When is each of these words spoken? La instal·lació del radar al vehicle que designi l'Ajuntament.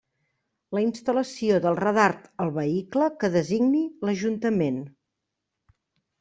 La 0.77 0.81
instal·lació 0.85 1.59
del 1.65 1.77
radar 1.79 2.05
al 2.47 2.55
vehicle 2.57 3.11
que 3.25 3.31
designi 3.37 3.83
l'Ajuntament. 4.09 4.83